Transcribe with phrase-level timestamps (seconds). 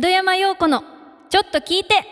[0.00, 0.84] 門山陽子の
[1.28, 2.04] ちょっと聞いて。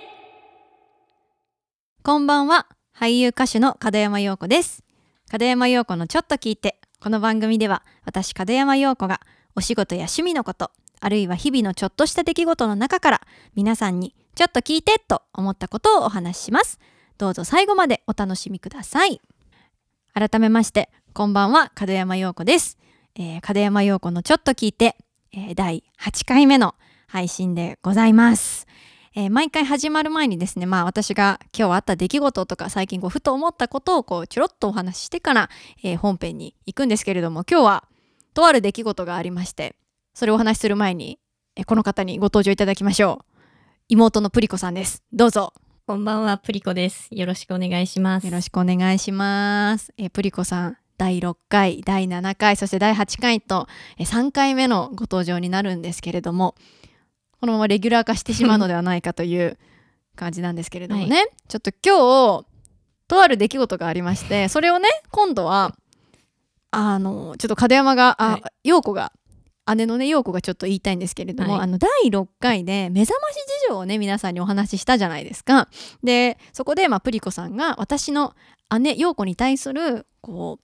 [2.03, 2.67] こんばんは。
[2.93, 4.83] 俳優歌手の門山陽子です。
[5.31, 6.81] 門山陽子のちょっと聞いて。
[6.99, 9.21] この番組では私門山陽子が
[9.55, 13.21] お仕事や趣味のことあるいは日々のちょっとした出来事の中から
[13.55, 16.81] 皆さんにちょっと聞いてと思ったことをお話しします。
[17.19, 19.21] どうぞ最後までお楽しみください。
[20.13, 22.79] 改めましてこんばんは門山陽子です、
[23.15, 24.97] えー、門山陽子のちょっと聞いて、
[25.33, 26.75] えー第8回目の
[27.07, 28.67] 配信でございます。
[29.15, 35.51] えー毎回始まる前にですね、まあ私が今日あった出来事とか最近こうふと思ったことをこうちょろっとお話ししてから、
[35.83, 37.85] えー本編に行くんですけれども、今日は
[38.35, 39.77] とある出来事がありまして、
[40.13, 41.19] それをお話しする前に、
[41.57, 43.25] えーこの方にご登場いただきましょう。
[43.89, 45.03] 妹のプリコさんです。
[45.13, 45.55] どうぞ。
[45.87, 47.09] こんばんは、プリコです。
[47.13, 48.27] よろしくお願いします。
[48.27, 49.95] よろしくお願いします。
[49.97, 56.55] えープリコさん、第6回、第7回、そして第8回と、えー3回目のご登場になるんですけれども、
[57.41, 59.59] このままレギュラー化してしまうのではないかという
[60.15, 62.47] 感じなんですけれどもね、ちょっと今日、
[63.09, 65.77] とある出来事がありまして、それをね、今度は、
[66.71, 68.43] あの、ちょっと門山が、あ、はい。
[68.65, 69.13] 陽子が、
[69.75, 71.63] 姉のね陽子がちょっと言いたいんですけれども、はい。
[71.63, 75.69] あの第6回で目覚まし事情をね皆さんにお話ししたじゃないですか。
[76.05, 78.35] でそこで、まあ、プリコさんが私の
[78.79, 80.61] 姉陽子に対するこ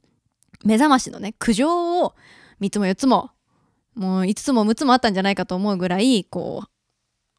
[0.65, 2.15] う目覚ましのね苦情を
[2.61, 3.31] 3つも4つも
[3.95, 6.69] もう5つも6つもあったんじゃないかと思うぐらいこう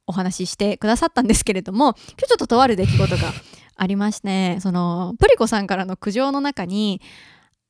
[0.07, 3.31] お話ししてくださったんですけれども今日ちょっととある出来事が
[3.75, 7.01] ありましてそのプリコさんからの苦情の中に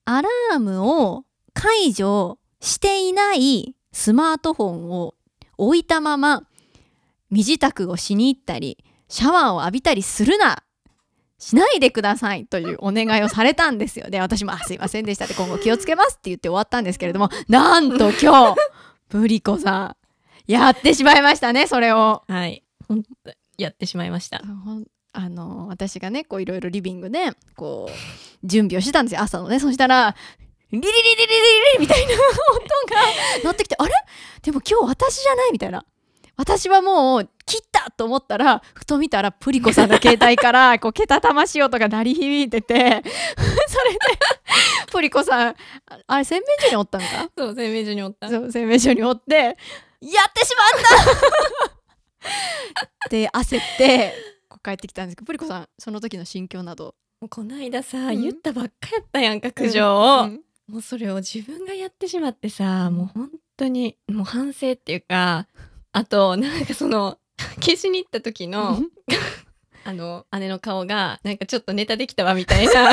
[0.06, 1.23] アラームを
[1.54, 5.16] 解除していないスマートフォンを
[5.58, 6.44] 置いたまま
[7.30, 10.64] 身支度をしに行ったりシャワーを浴びたりするな
[11.44, 14.08] しないでくださいというお願いをされたんですよ。
[14.08, 18.55] ね、私も、あ、すいませんでしたって今後気をつけますって言って終わったんですけれども、なんと今日、
[19.09, 22.23] ブリコさん、やってしまいましたね、それを。
[22.27, 22.64] はい。
[23.58, 24.41] やってしまいました。
[25.11, 29.59] あの、私がね、こういろいろリビングで、こう、準備をしてたんですよ、朝のね。
[29.59, 30.15] そしたら、
[30.71, 31.17] リリリリリリ
[31.77, 32.23] リみたいな音が
[33.43, 33.93] 鳴ってきて、あれ？
[34.42, 35.52] でも今日私じゃない？
[35.52, 35.86] みたいな。
[36.36, 43.02] 私はもう切ったと思ったらふと見たらプリコさんの携帯からこうけたたましい音が鳴り響いてて それで
[44.92, 45.55] プリコさんあ
[46.08, 47.30] あれ洗面所におったのか？
[47.38, 48.30] そう、洗面所におった。
[48.30, 50.83] そう洗面所におってやってしまっ
[53.04, 53.10] た！
[53.10, 54.14] で焦って
[54.50, 56.95] こう帰ってきたんですけどプリコさんその時の心境など。
[57.21, 58.21] もうこないださ、うん。
[58.21, 59.98] 言ったばっかやったやんか、苦情。
[59.98, 60.23] を。
[60.23, 60.42] うん。
[60.67, 65.48] もうそれを自分がやってしまってさ、もう本当に、もう反省っていうか、
[65.94, 67.17] あと、なんかその、
[67.55, 68.80] 消しに行った時の、
[69.86, 72.92] あの、姉の顔が、なんかちょっとネタできたわみたいな、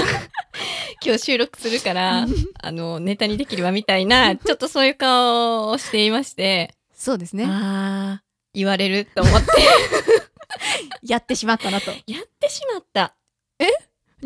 [1.05, 2.27] 今日収録するから、
[2.61, 7.45] あの、ネタにできるわみたいな、ちょっとそういう顔をしていまして、そうですね。
[7.47, 8.23] ああ、
[8.53, 9.49] 言われると思って、
[11.03, 11.91] やってしまったなと。
[12.07, 13.15] やってしまった。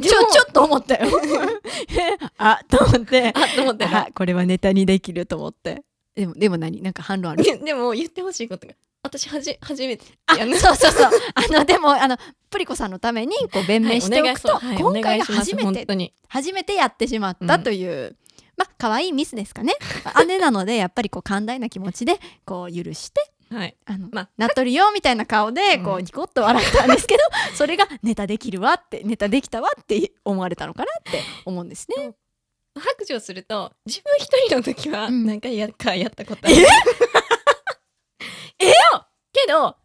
[0.01, 1.09] ちょちょっと思ったよ。
[2.39, 3.33] あと思って。
[3.35, 5.85] あ、と思ったらあ、これはネタにできると思って。
[6.17, 6.83] でもでも何？
[6.83, 7.45] なんか反論ある？
[7.45, 8.75] ででも言ってほしいことが、
[9.05, 10.05] 私はじ、初めて、
[10.37, 10.57] やね。
[10.59, 11.11] そうそうそう。
[11.35, 12.17] あのでもあの
[12.49, 16.15] プリコさんのためにこう弁明しておくと、はい今回が初めて本当に。
[16.27, 18.17] 初めてやってしまったという、
[18.57, 19.75] まあ可愛いミスですかね。
[20.27, 23.77] 姉なのでやっぱりこう寛大な気持ちでこう許してはい。
[23.85, 26.05] あの、まあなっとるよみたいな顔でこううん。
[26.05, 27.21] ニコッと笑ったんですけど、
[27.55, 32.15] それがネタできるわってネタできたわって思われたのかなって思うんですね。
[32.77, 35.27] 白状すると、自分一人の時は、うん。
[35.27, 36.57] 何回やかやったことある。
[36.57, 36.61] え？
[36.61, 36.67] よ
[39.35, 39.77] けど、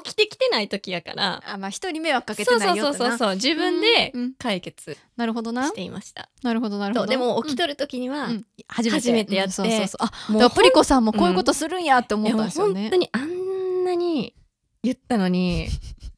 [0.00, 2.96] 起きてきてない時やから、あまあ人に迷惑かけてそうそうないよとな。
[2.98, 4.34] そうそうそう、自分でうんうん。
[4.34, 5.66] 解決なるほどな。
[5.66, 6.30] していました。
[6.42, 7.06] なるほどなるほど。
[7.06, 8.46] そうでも起きととる時には、うん。
[8.68, 9.34] 初めて。
[9.34, 9.62] やって。
[9.62, 10.06] うんそうそうそう。
[10.06, 12.82] あもうプリコさんもこういうことするんやって思ったんですよね。
[12.82, 12.96] 本当。
[12.96, 14.34] にあんなに
[14.82, 15.68] 言ったのに、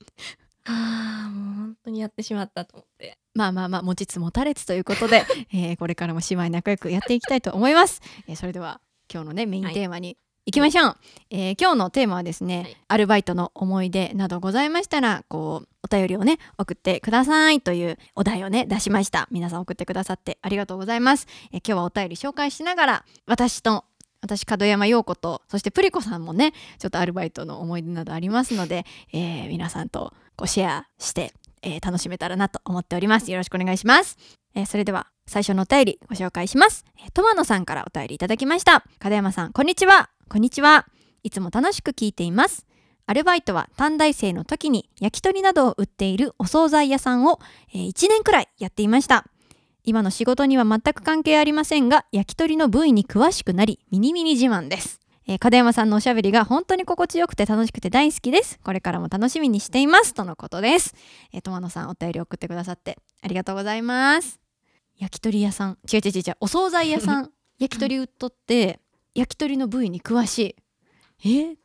[0.67, 3.19] ああ、もう本当にやってしまったと思って。
[3.35, 8.01] まあまあまあ持ちつ持たれつということで、 えーこれからも姉妹仲良くやっていきたいと思います。
[8.29, 8.81] えーそれでは
[9.13, 10.17] 今日のねメインテーマに
[10.47, 10.97] 行きましょう、
[11.31, 12.77] えー今日のテーマはですね、はい。
[12.89, 19.27] アルバイトの思い出などございましたらこうお便りをね送ってくださいというお題をね出しました。
[19.31, 23.85] 皆さん送ってくださってありがとうございます、えー今日はお便り紹介しながら私と
[24.21, 28.85] 私門山陽子とそしてプリコさんもねちょっとアルバイトの思い出などありますので、
[29.15, 31.33] えー皆さんとこうシェアして、
[31.63, 33.31] えー楽しめたらなと思っております。
[33.31, 34.19] よろしくお願いします、
[34.55, 38.85] えーそれでは最初のお便りご紹介します、えー、トマノさんからお便りいただきました。
[39.03, 40.87] 門山さんこんにちはこんにちは。
[41.23, 42.67] いつも楽しく聞いています。
[43.07, 47.41] アルバイトは短大生の時に焼き鳥などを売っているお惣菜屋さんを、
[47.73, 49.27] えー1年くらいやっていました。
[49.85, 54.99] 今の仕事には全く関係ありませんが焼き鳥の部位に詳しくなりミニミニ自慢です。
[55.27, 58.59] えー、片山さんのおしゃべりが本当に心地よくて楽しくて大好きです。
[58.65, 60.15] これからも楽しみにしています。
[60.15, 60.95] とのことです。
[61.33, 64.41] えー、友野さんお便り送ってくださってありがとうございます。
[64.97, 65.79] 焼き鳥屋さん。
[65.93, 66.37] 違う違う違う。
[66.41, 67.31] お惣菜屋さん。
[67.61, 68.81] 焼き鳥売っとって
[69.15, 70.57] 焼き鳥の部位に詳しい。
[71.25, 71.53] え？
[71.53, 71.57] ー、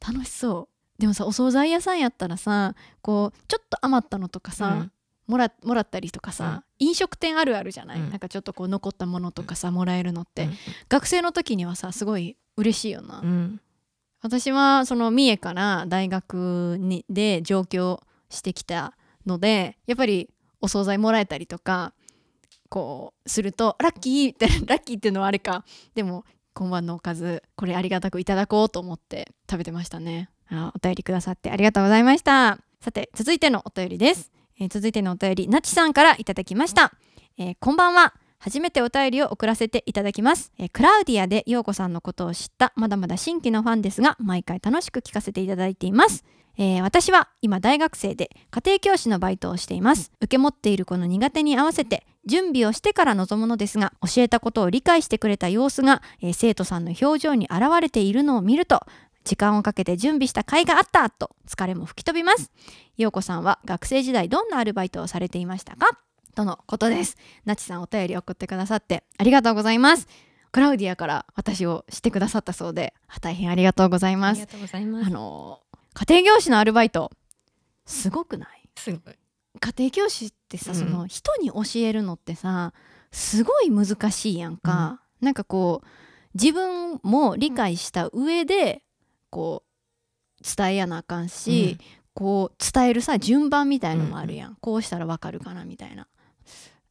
[0.00, 0.68] 楽しそ
[0.98, 1.00] う。
[1.00, 4.92] でもさお惣菜屋さんやったらさこうちょっと余ったのとかさ、うん。
[5.28, 10.52] もらもらったりとかさ、うん、飲食店あるあるじゃない、うん、なんかちょっとこう残ったものとかさもらえるのって、うん、
[10.88, 13.22] 学生の時にはさすごい嬉しいよな、
[14.20, 18.00] 私はその三重から大学にで上京
[18.30, 18.94] してきた
[19.24, 20.28] のでやっぱり
[20.60, 21.94] お惣菜もらえたりとか
[22.68, 25.64] こうするとラッキーってラッキーっていうのはあれか。
[25.94, 30.28] でも今晩のおかずこれありがたくいただこうと思って食べてましたね。
[30.48, 32.58] あお便りくださってありがとうございました。
[32.80, 34.30] さて続いてのお便りです。
[34.58, 36.92] えー、続いてのお便りなちさんからいただきました、
[37.38, 38.14] えー、こんばんは。
[38.44, 46.24] 初めてお便りを送らせていただきます、えー、クラウディアで陽子さんのことを知ったまだまだ新規のファンですが毎回楽しく聞かせていただいています。
[46.58, 50.10] えー、私は今大学生で家庭教師のバイトをしています。
[50.20, 58.80] 受け持っている子の苦手に合わせて準備をしてから臨むのですが教えたことを理解してくれた様子が、えー、生徒さんの表情に現れているのを見ると
[59.22, 62.50] 時間をかけて準備した甲斐があったと疲れも吹き飛びます。
[62.96, 65.96] 陽子さんは学生時代どんなアルバイトをされていましたか？
[66.34, 67.16] とのことです。
[67.44, 70.08] なちさんお便り送ってくださってありがとうございます。
[70.50, 74.46] クラウディアから私をしてくださったそうで大変ありがとうございます。
[74.72, 75.60] あの
[75.94, 77.10] 家庭教師のアルバイト
[77.86, 78.68] すごくない？
[78.76, 79.14] すごい。
[79.60, 82.72] 家庭教師ってさ、うん、その人に教えるのってさ
[83.10, 85.86] すごい難しいやんか、うん、なんかこう
[86.34, 88.82] 自分も理解した上で
[89.28, 89.62] こ
[90.40, 96.08] う伝えやなあかんし、うん、こう伝えるさ順番みたいのもあるやん、うん、こうしたらわかるかなみたいな。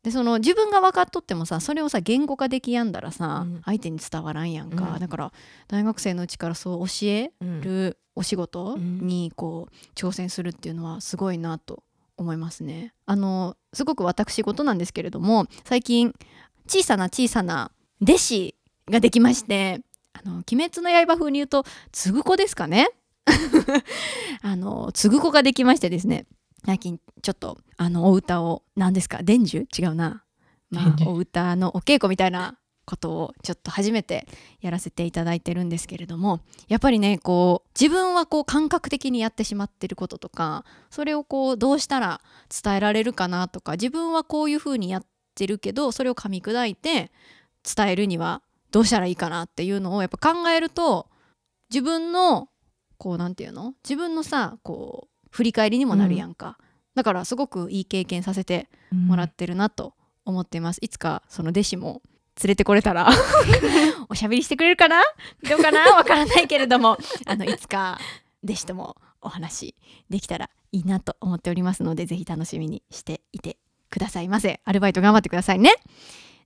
[0.04, 5.34] でその自分が分かっとってもさそれをさ言語化できやんだらさ、うん、相手に伝わらんやんか、だから
[5.68, 7.32] 大学生のうちからそう教え
[7.62, 11.84] るお仕事にこう挑戦するっていうのはすごいなと
[12.18, 12.94] 思いますね。
[13.06, 16.14] あのすごく私事なんですけれども最近
[16.68, 17.72] 小さな小さな
[18.02, 18.56] 弟子
[18.90, 19.82] ができまして
[20.14, 22.90] あの鬼滅の刃風に言うとつぐ子ですかね？
[24.42, 26.26] あのつぐ子ができましてですね
[26.66, 29.20] 最近ちょっとあのお歌を何ですか？
[29.24, 29.66] 伝授？
[29.78, 30.24] 違うな、
[30.70, 34.28] まあ、お歌のお稽古みたいなことをちょっと初めて
[34.60, 42.22] やらせていただいてるんですけれどもやっぱりねこう自分はこう感覚的にやってしまってることとかそれをこうどうしたら
[42.64, 45.06] 伝えられるかなとか自分はこういうふうにやっ
[45.36, 47.12] てるけどそれを噛み砕いて
[47.64, 48.42] 伝えるには
[48.72, 51.08] どうしたらいいかなっていうのをやっぱ考えると
[51.70, 52.50] 自分の
[52.98, 53.74] こうなんていうの？
[53.84, 59.96] 自分のさこう振り返りにもなるやんか、うん、だからすごくいい経験させてもらってるなと
[60.26, 62.02] 思ってます、いつかその弟子も
[62.44, 63.10] 連れてこれたら
[64.10, 65.02] おしゃべりしてくれるかな？
[65.50, 65.96] どうかな？
[65.96, 66.98] わからないけれども。
[67.26, 68.00] あのいつか
[68.44, 69.76] 弟子ともお話
[70.10, 73.58] できたらいいなと思っておりますのでぜひ楽しみにしていて
[73.90, 74.62] くださいませ。
[74.64, 75.74] アルバイト頑張ってくださいね。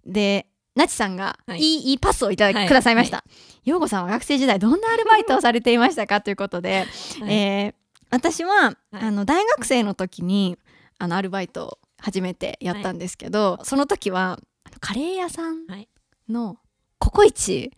[0.06, 3.24] でなちさんが、い、いいいパスをいただき、はい、くださいました。
[3.64, 6.20] ようこさんは学生時代どんなアルバイトをされていましたか？
[6.20, 6.86] ということで、
[7.22, 7.74] はい、えー、
[8.10, 10.58] 私は、あの大学生の時に
[10.98, 14.40] あのアルバイトを初めてやったんですけど、その時は
[14.80, 15.66] カレー屋さん
[16.30, 16.58] の
[17.00, 17.72] ココイチ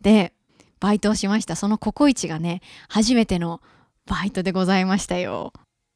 [0.00, 0.32] で
[0.80, 1.56] バイトをしました。
[1.56, 3.60] そのココイチがね初めての
[4.06, 5.52] バイトでございましたよ。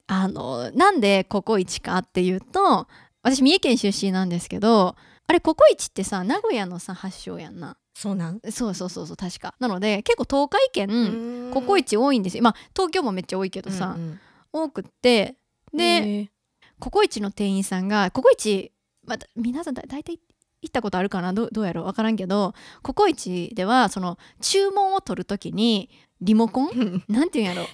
[0.07, 2.87] あのなんでココイチかっていうと
[3.23, 8.41] 私三重県出身なんですけどあれココイチってさ名古屋のさ発祥やんなそうなん？
[8.51, 9.55] そうそうそうそう確か。
[9.61, 12.43] なので結構東海圏ココイチ多いんですよ。
[12.43, 14.21] まあ東京もめっちゃ多いけどさ、うんうん、
[14.53, 15.37] 多くって。
[15.73, 16.31] で
[16.79, 18.73] ココイチの店員さんがココイチ、
[19.07, 20.21] まあ、皆さんだ大体
[20.63, 21.33] 行ったことあるかな？
[21.33, 21.85] どどうやろう？
[21.85, 27.03] 分からんけどココイチではその注文を取る時にリモコン？
[27.09, 27.67] なんていうんやろ？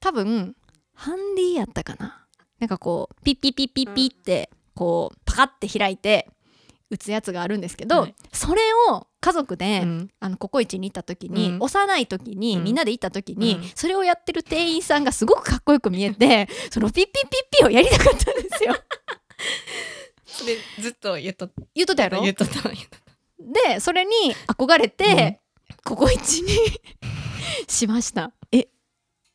[0.00, 0.56] 多分
[0.94, 2.26] ハンディやったかな？
[2.60, 6.28] なんかこうピッピッピッピッピってこうパカッて開いて
[6.90, 18.74] 打つやつがあるんですけど、はい、それを家族で、うん、あのココイチに行った時に、うん、幼い時に、うん、みんなで行った時に、それをやってる店員さんがすごくかっこよく見えてそのピッピッピッピをやりたかったんですよ。
[20.24, 24.12] それずっと言っと言っとったやろ言っとったでそれに
[24.46, 25.40] 憧れて、
[25.84, 26.50] ココイチに
[27.66, 28.68] しましたえ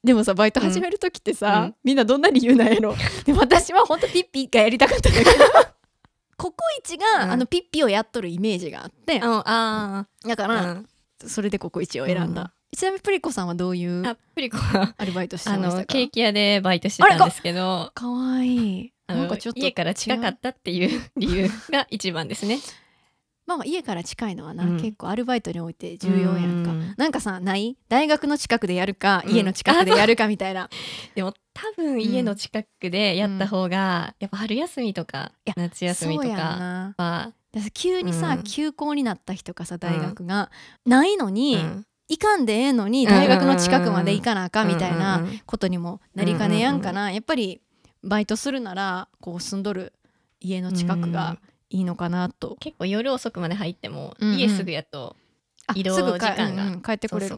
[0.04, 2.96] でもさバイト始める時ってさ、みんなどんな理由なんやろ
[3.26, 5.46] で私はほんとピッピがやりたかったんだけど
[6.38, 10.88] ココイチが、うん、あのピッピをやっとるイメージがあって、うん、あだから、うん、
[11.26, 14.58] それでココイチを選んだ、ちなみにプリコさんはどういうあプリコ。
[14.58, 15.76] はアルバイトしてましたか？
[15.76, 17.92] あのケーキ屋でバイトしてたんですけど。
[17.94, 18.94] かわいい。
[19.08, 22.60] なんかちょっと家から近かったっていう理由が一番ですね
[23.46, 24.78] まあまあ家から近いのはな、うん。
[24.78, 26.94] 結構アルバイトにおいて重要やんか、うん。
[26.98, 27.78] なんかさない？
[27.90, 29.32] 大学の近くでやるか、うん。
[29.34, 30.70] 家の近くでやるかみたいな。
[31.16, 36.96] でも多分家の近くでやった方が、やっぱ春休みとか夏休みとかな。
[36.98, 37.34] は、
[37.74, 40.50] 急にさ、うん休校になった人がさ大学が、
[40.86, 41.86] ないのに、うん。
[42.10, 47.62] 行かんでええのに大学の近くまで行かなあかんみたいなうんうんうんことにもなりかねやんかな、やっぱり
[48.04, 49.94] バイトするならこう住んどる
[50.42, 51.38] 家の近くが
[51.74, 54.38] いいのかなと、結構夜遅くまで入っても、うんうん。
[54.38, 55.16] 家すぐやと
[55.68, 57.38] あ移動時間がうんうん帰ってこれる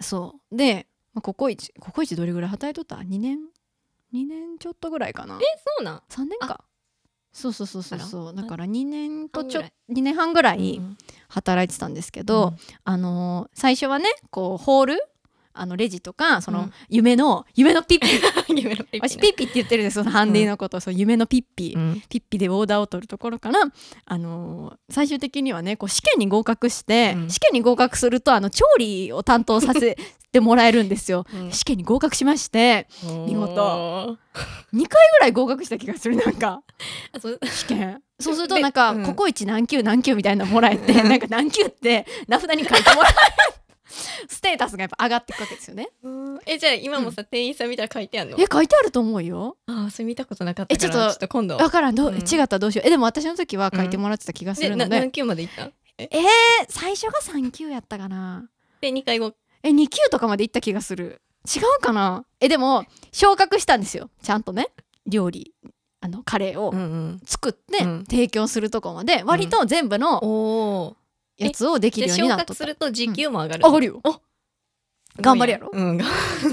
[0.00, 3.38] そうで、まあ、ココイチココイチどれぐらい働いとった？2年
[4.12, 5.36] ？2年ちょっとぐらいかな。
[5.36, 5.38] え
[5.78, 6.64] そうなん？3年か。
[7.32, 8.34] そうそうそうそうそう。
[8.34, 10.98] だから2年とちょ半2年半ぐらいうん
[11.28, 15.08] 働いてたんですけど、あのー最初はねこうホール
[15.58, 16.72] あのレジとかそのうん。
[16.88, 18.08] 夢の、夢のピッピ。
[18.54, 22.02] 夢のピッピ私ピッピって言ってるんですそのハンディのこと、そう夢のピッピ、うん。
[22.08, 23.60] ピッピでオーダーを取るところから、
[24.04, 27.30] あのー最終的にはねこう試験に合格して、うん。
[27.30, 29.96] 試験に合格するとあの調理を担当させ
[30.32, 31.24] てもらえるんですよ。
[31.34, 31.52] うん。
[31.52, 32.86] 試験に合格しまして
[33.26, 33.52] 見事。
[33.62, 34.16] おー
[34.74, 36.62] 2回ぐらい合格した気がするなんか。
[37.44, 38.02] 試験。
[38.18, 39.04] そうするとでなんか、うん。
[39.04, 43.16] ココイチ何級何級みたいなのもらえて なんか何級って名札に書いてもらえる
[44.28, 45.88] ステータスがやっぱ上がっていくわけですよね。
[46.02, 46.40] うん。
[46.46, 48.36] えじゃあ今もさ、店員さん見たら書いてあんの？
[48.38, 49.56] え書いてあると思うよ。
[49.66, 51.56] あそれ見たことなかったえちょっとからちょっと今度。
[51.56, 51.94] だからん。
[51.94, 52.16] どう、うん。
[52.16, 52.36] 違った？
[52.36, 52.86] らどうしよう。
[52.86, 55.70] えでも私の時は書いてもらってた気がすでるので、な何級まで行った？
[55.98, 56.18] えー、
[56.68, 58.48] 最初が3級やったかな。
[58.80, 59.32] で2回後？
[59.62, 61.20] え2級とかまで行った気がする。
[61.46, 62.24] 違うかな？
[62.40, 64.10] えでも昇格したんですよ。
[64.22, 64.68] ちゃんとね。
[65.06, 65.54] 料理。
[66.02, 67.20] あのカレーをうんうん。
[67.24, 68.04] 作ってうん。
[68.04, 69.22] 提供するとこまで。
[69.24, 70.94] 割と全部の
[71.38, 72.54] やつをできでるように昇なっとった。
[72.54, 74.00] 格すると時給も上がる、上がるよ。
[74.04, 74.20] お
[75.20, 75.70] 頑張るやろ？
[75.72, 76.04] うんが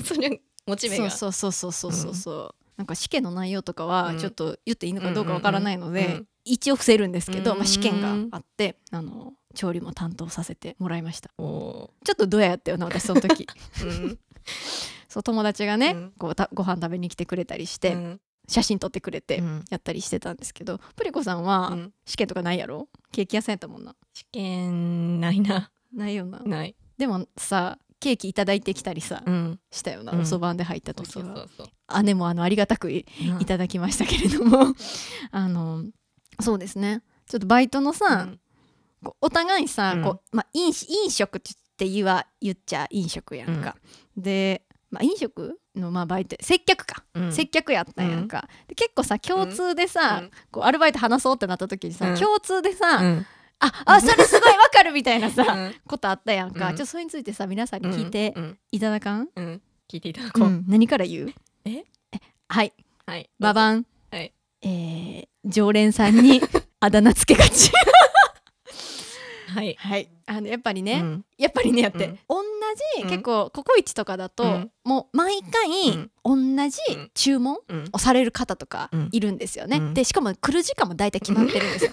[0.04, 1.10] それモチベが。
[1.10, 2.16] そうそうそうそうそうそう。
[2.16, 4.20] そうなんか試験の内容とかはうん。
[4.20, 7.60] ちょっと言っていいのかどうかわからないので、うんうんうん一応伏せるんですけど、うん。
[7.60, 11.30] まあ、試験があってあの調理も担当させてもらいました。
[11.30, 13.48] ちょっとドヤやったよな私その時。
[13.78, 14.20] ー、 うん。
[15.08, 16.14] そう友達がね、うん。
[16.18, 19.66] こうたご飯食べに来てくれたりして、うん写真撮ってくれてうん。
[19.70, 21.94] やったりしてたんですけど、プリコさんはうん。
[22.06, 22.90] 試験とかないやろ？
[23.12, 23.96] ケーキ屋さんやったもんな。
[24.14, 25.72] 試験ないな。
[25.94, 26.40] ないよな。
[26.40, 30.22] ない、でもさケーキいただいてきたりさ、うん、したよな、うん。
[30.22, 31.48] おそばんで入った時は。
[32.04, 33.06] 姉もあのありがたくい
[33.40, 34.74] いただきましたけれども
[35.32, 35.86] あの
[36.42, 37.02] そうですね。
[37.28, 38.28] ちょっとバイトのさ、
[39.04, 40.04] こうお互いさ、うん。
[40.04, 41.42] こうまあ、飲酒飲食っ
[41.78, 43.78] て言わ言っちゃ飲食やんか、
[44.18, 47.32] で、まあ、飲食のまあバイト接客か、うん。
[47.32, 50.32] 接客やったんやんか、で結構さ共通でさ、うん。
[50.52, 52.20] こうアルバイト話そうってなった時にさ、うん。
[52.20, 53.26] 共通でさ、うん。
[53.60, 55.76] ああそれすごいわかるみたいなさ、うん。
[55.88, 56.76] ことあったやんか、うん。
[56.76, 58.58] ちょっとそれについてさ皆さんに聞いてうん。
[58.72, 59.62] いただかん、うん。
[59.92, 60.66] 聞いていただうこう、ん。
[60.68, 61.34] 何から言う？
[61.66, 61.84] え？
[62.50, 62.74] はい。
[63.06, 63.30] はい。
[63.40, 64.34] ババン、はい。
[64.62, 66.42] えー常連さんに
[66.80, 67.70] あだ名つけがち。
[69.54, 69.76] はい。
[69.78, 70.08] はい。
[70.26, 71.26] あのやっぱりね、うん。
[71.38, 72.20] やっぱりねやって、うん。
[72.30, 72.44] 同
[72.98, 73.10] じ、うん。
[73.10, 74.72] 結構ココイチとかだと、うん。
[74.84, 76.36] もう毎回同
[76.70, 77.12] じうん。
[77.14, 77.90] 注文うん。
[77.94, 79.10] をされる方とかうん。
[79.12, 79.94] いるんですよね、うん。
[79.94, 81.92] でしかも来る時間も大体決まってるんですよ、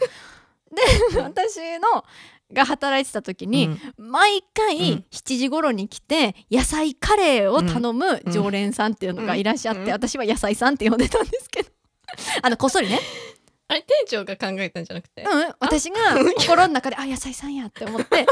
[1.13, 2.05] で私の
[2.53, 5.05] が働いてた時に、毎回うん。
[5.11, 9.91] 7時頃に来て野菜カレーを頼む常連さんっていうのがいらっしゃって、うん。
[9.91, 11.71] 私は野菜さんって呼んでたんですけど。
[12.43, 12.99] あのこっそりね、
[13.69, 15.97] あれ店長が考えたんじゃなくて、うん、私が
[16.39, 18.27] 心の中であ野菜さんやって思って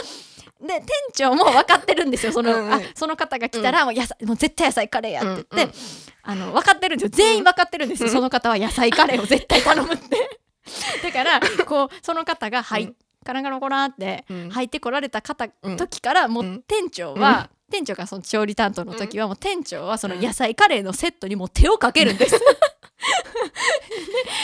[0.61, 2.33] で店長も分かってるんですよ。
[2.33, 2.73] その,、うんうん。
[2.73, 5.73] あその方が来たらもう野菜もう絶対野菜カレーやって言って、うんうん。
[6.23, 7.11] あの分かってるんですよ。
[7.15, 8.12] 全員分かってるんですよ、うん。
[8.12, 10.41] その方は野菜カレーを絶対頼むって。
[11.03, 12.97] だからこうその方が入っうん。
[13.25, 14.50] カランカランコランってうん。
[14.50, 15.77] 入ってこられた方、うん。
[15.77, 16.62] 時からもううん。
[16.67, 22.41] 店長は、店長がその調理担当の時はもう店長はその野菜カレーのセットにもう手をかけるんです、うん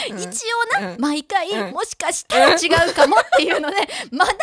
[0.07, 0.43] 一
[0.77, 1.01] 応な、うん。
[1.01, 1.73] 毎回、うん。
[1.73, 3.77] もしかしたら違うかもっていうので
[4.11, 4.33] まだ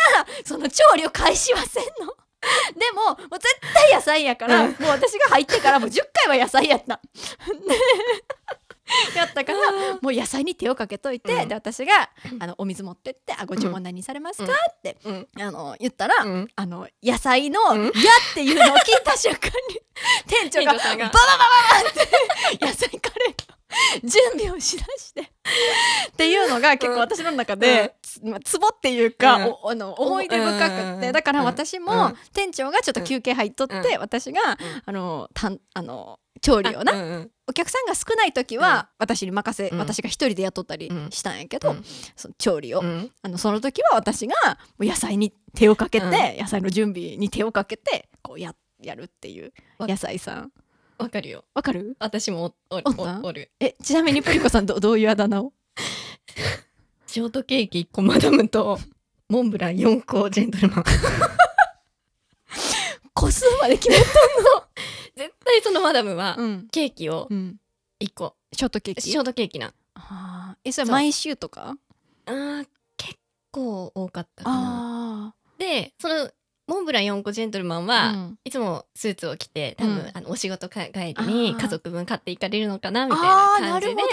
[0.45, 2.13] その調理を開始はせんの。
[2.75, 4.71] でももう絶対野菜やから、うん。
[4.71, 6.99] もう私が入ってからもう10回は野菜やった。
[9.13, 11.47] で やったからもう野菜に手をかけといて、うん。
[11.47, 15.27] で私があのお水持ってって「あご注文何されますか?」ってうん。
[15.39, 16.47] あの言ったら、うん。
[16.55, 17.91] あの野菜のうん「や」
[18.31, 19.81] っていうのを聞いた瞬間に
[20.27, 23.35] 店長がバババババって野菜カレーの
[24.03, 25.21] 準備をしだして。
[25.21, 25.25] っ
[26.15, 29.43] ていうのが結構私の中で、つまあ、ツボっていうか、うん。
[29.63, 30.69] おあの思い出深くっ
[31.01, 31.11] て、うん。
[31.11, 32.17] だから私も、うん。
[32.33, 33.99] 店長がちょっと休憩入っとって、うん。
[33.99, 37.31] 私が、あのたんあの調理をな、うんうん。
[37.47, 39.79] お客さんが少ない時は私に任せ、うん。
[39.79, 41.83] 私が一人で雇ったりしたんやけど、うん。
[42.15, 43.11] その調理を、うん。
[43.21, 44.35] あのその時は私が
[44.79, 46.11] 野菜に手をかけて、うん。
[46.11, 50.51] 野菜の準備に手をかけてこうややるっていうわ野菜さん
[51.03, 51.43] わかるよ。
[51.53, 51.95] わかる？
[51.99, 53.19] 私もおおるおった？
[53.21, 53.51] おおる。
[53.59, 55.41] えちなみにプリコさんど どういうあだ名？
[55.41, 55.51] を
[57.07, 58.79] ショートケーキ1個マダムと
[59.29, 60.83] モンブラン4個ジェントルマン。
[63.13, 63.95] 個数まで決め
[65.15, 67.57] 絶対そのマダムはうん、ケーキをうん、
[68.01, 68.35] 1個。
[68.51, 69.01] ショートケーキ？
[69.01, 70.57] ショートケーキなあー。
[70.69, 71.75] えそれ毎週とか？
[72.25, 72.67] あー
[72.97, 73.15] 結
[73.51, 75.35] 構多かったかな。
[75.35, 76.31] あでその
[76.65, 78.39] モンブラン4個ジェントルマンあは、うん。
[78.45, 80.11] いつもスーツを着て多分、うん。
[80.13, 84.03] あのお仕事か帰りに家族分買っていかれるのかなみたいあな感じでちょ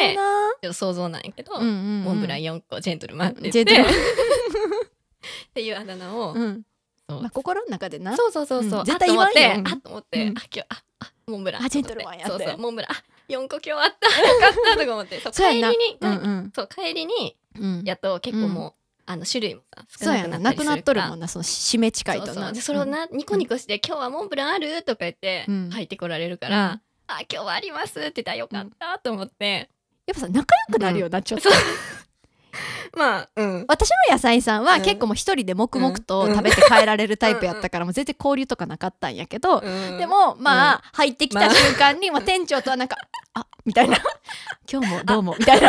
[0.56, 3.90] っと想像なんやけど、うんうんうんモンブラン4個ジェントルマンってジ言って。
[3.90, 6.62] っていうあだ名を、うん。
[7.08, 7.20] そう。
[7.20, 8.16] まあ、心の中でな。
[8.16, 8.84] そうそうそうそう、うん。
[8.84, 10.38] 絶対言わんよあと思っと思って、うん。
[10.38, 10.66] あ今日あ
[11.00, 11.64] あモンブラン。
[11.64, 12.28] あジェントルマンやって。
[12.30, 12.90] そうそうモンブラン。
[12.90, 14.20] あ4個今日あった。
[14.20, 15.20] よかったとか思って。
[15.20, 16.52] そう帰りに、うんうん。
[16.54, 17.82] そう帰りにうん。
[17.84, 22.32] やっと結構もう、あの種類もさ少そうやなくなななくなっとるもんなその締め近いとな。
[22.34, 22.52] そうそう。
[22.52, 25.70] でそれをな、ニコニコして「今日はモンブランある?」とか言ってうん。
[25.70, 26.80] 入ってこられるから「うん。
[27.08, 29.68] あ今日はあります」って言ったらよかったと思って、
[30.06, 31.50] やっぱさ仲良くなるよな、ちょっと。
[32.96, 33.64] まあうん。
[33.68, 34.82] 私の野菜さんはうん。
[34.82, 36.34] 結構もう一人で黙々とうん。
[36.34, 39.98] 食べて帰られるタイプやったからもう全然交流とかなかったんやけど、うん。
[39.98, 41.50] でもまあ入ってきたまあ。
[41.54, 42.96] 瞬間に、まあ、店長とはなんか
[43.34, 43.98] 「あみたいな
[44.70, 45.68] 「今日もどうも」みたいな。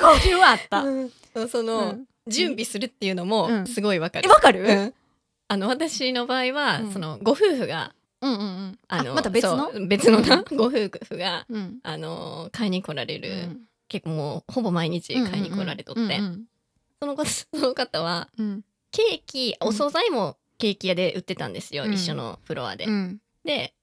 [0.00, 0.84] 交流はあった。
[1.34, 2.06] うんその、うん。
[2.26, 3.66] 準備するっていうのうもん。
[3.66, 4.94] すごいわかる、えわかる、うん。
[5.48, 6.92] あの私の場合は、うん。
[6.92, 8.78] そのご夫婦がうんうんうん。
[8.88, 9.70] あのまた別の？
[9.70, 11.78] そう別のな、ご夫婦がうん。
[11.82, 13.60] あの買いに来られる、うん。
[13.88, 16.44] 結構もうほぼ毎日買いに来られとって、うんうん。
[17.00, 18.64] その方 その方はうん。
[18.90, 19.68] ケーキうん。
[19.68, 21.92] お惣菜もケーキ屋で売ってたんですよ、うん。
[21.92, 23.20] 一緒のフロアで、うん。
[23.44, 23.74] で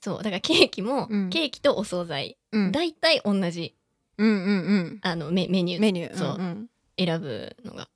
[0.00, 1.30] そうだからケーキも、うん。
[1.30, 2.70] ケーキとお惣菜うん。
[2.70, 3.74] 大体同じ
[4.18, 4.98] うんうん。
[5.02, 5.80] あのメメニュー。
[5.80, 6.16] メニュー。
[6.16, 6.28] そう。
[6.34, 7.88] うんうん選ぶのが。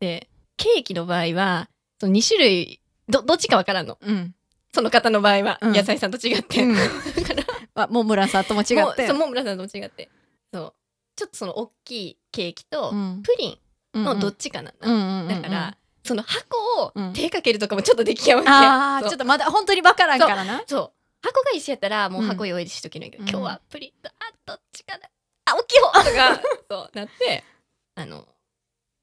[0.00, 1.68] でケーキの場合は
[2.00, 3.98] その2種類どどっちかわからんの。
[4.00, 4.34] うん。
[4.72, 5.72] その方の場合は、うん。
[5.72, 6.74] 野菜さんと違って、うん。
[6.74, 9.06] だからあモンブランさんとも違もうって。
[9.06, 10.10] そうモンブランさんと違って。
[10.52, 10.74] そう。
[11.14, 13.22] ちょっとその大きいケーキとうん。
[13.22, 13.60] プリ
[13.98, 17.12] ンのどっちちかなんだ、うんうんうんだから、その箱をうん。
[17.12, 18.56] 手かけるとかもちょっとできやわけ、そう。
[18.56, 20.62] ああちょっとまだ本当にわからんからな。
[20.66, 20.92] そう。
[21.22, 23.28] 箱が一緒やったらもう箱用意しとけないけど、うん。
[23.28, 24.12] 今日はプリンとあ
[24.44, 25.08] どっちかな。
[25.46, 27.44] あ大きい方とか そうなって
[27.96, 28.28] あの、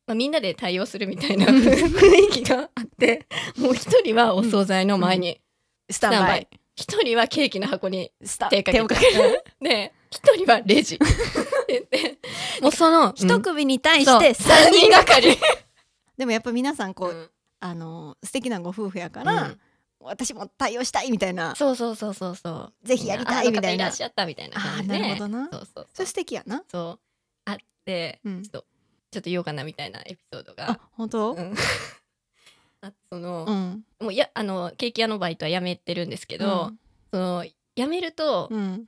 [0.07, 1.55] まあ、みんなで対応するみたいなうん。
[1.55, 3.27] 雰囲気があって
[3.57, 5.41] もう一人はお惣菜の前に
[5.89, 6.47] スタンバイ。
[6.75, 10.99] 一人はケーキの箱にスタ手をかける で一人はレジ。
[12.61, 14.47] もうその一組に対してそう。
[14.47, 15.37] 三三人がかり。
[16.17, 17.29] でもやっぱ皆さんこう、うん。
[17.59, 19.59] あの素敵なご夫婦やから、うん。
[20.01, 21.55] 私も対応したいみたいな。
[21.55, 22.73] そうそうそうそうそう。
[22.83, 23.69] ぜひやりたいみたいな。
[23.69, 24.99] あいらっしゃったみたいな感じで。
[24.99, 25.49] なるほどな。
[25.49, 25.87] そうそうそう。
[25.93, 26.63] それ素敵やな。
[26.69, 26.99] そう。
[27.45, 28.43] あって、うん。
[28.43, 28.65] ちょっと
[29.13, 31.33] ちょっと言おうかなみたいなエピソードあが本当？
[31.33, 31.53] うん。
[32.81, 33.85] あその、うん。
[34.01, 36.71] もうやあのケーキ屋のバイトは辞めてるんですけど、
[37.11, 37.45] その
[37.75, 38.85] 辞めると、うん、うん、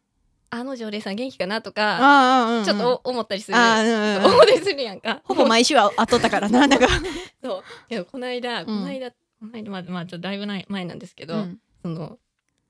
[0.49, 5.21] あの常連さん元気かなとか、ああうんうんちょっとお思ったりする、うんうん 思ったりするやんか。
[5.23, 6.87] ほぼ毎週は会っとったからな なんか
[7.41, 7.63] そう。
[7.87, 11.59] けどこの間、この間この間まあまあちょっとだいぶない前なんですけど、うん。
[11.81, 12.19] その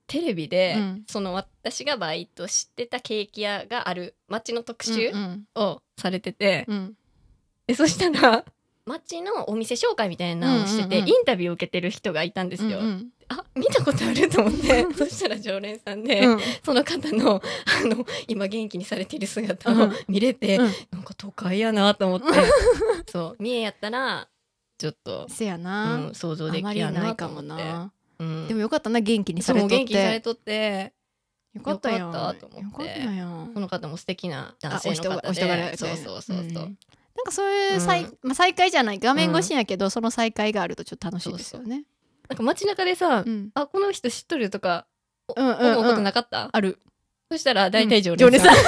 [0.07, 1.03] テレビで、うん。
[1.07, 5.47] その私がバイトしてたケーキ屋がある町の特集うん。
[5.55, 6.97] をされてて、うん
[7.67, 8.45] でそしたら。
[8.87, 11.09] 町のお店紹介みたいなのをしてて、うんうんうん。
[11.09, 12.79] インタビューを受けてる人がいたんですよ。
[12.79, 16.39] うんあ見たことあると思ってそしたら常連さんで、うん。
[16.63, 17.41] その方の
[17.81, 20.71] あの今元気にされている姿をうん見れて、うん。
[20.91, 22.27] なんか都会やなと思って。
[23.11, 24.27] そう三重やったら
[24.77, 27.27] ちょっと、せやうな、ん、想像できやないか。
[27.27, 27.91] もな。
[28.19, 29.77] うん、でもよかったな元気にされとって。
[29.77, 30.93] 元気にされとって。
[31.53, 33.07] よかったよよかったと思って。
[33.53, 35.77] この方も素敵な男性の方で。
[35.77, 36.77] そうそうそうそう、ん
[37.15, 38.17] なんかそういう再,、うん。
[38.23, 41.85] まあ、再会じゃない画面越しやけど、その再会があるとちょっと楽しいですよね。
[42.29, 43.49] なんか街中でさ、うん。
[43.53, 44.85] あこの人知っとるとか
[45.35, 46.79] うんうん思うことうんなかった、ある。
[47.31, 48.55] そしたら大体常連さん。